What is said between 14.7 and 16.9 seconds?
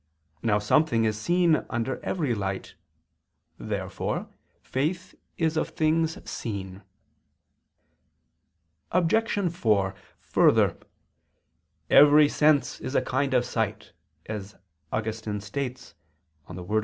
Augustine states (De Verb.